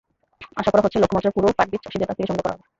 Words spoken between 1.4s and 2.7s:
পাটবীজ চাষিদের কাছ থেকে সংগ্রহ করা হবে।